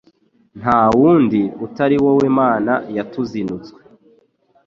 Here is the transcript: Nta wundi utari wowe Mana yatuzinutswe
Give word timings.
Nta 0.59 0.79
wundi 0.97 1.41
utari 1.65 1.95
wowe 2.03 2.25
Mana 2.39 2.73
yatuzinutswe 2.95 3.79